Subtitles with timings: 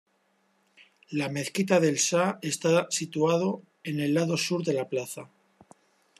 [1.19, 5.29] La mezquita del Shah está situado en el lado sur de la plaza.